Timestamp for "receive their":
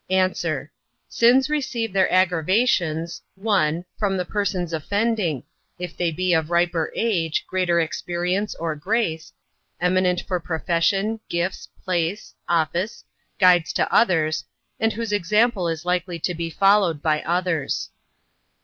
1.47-2.11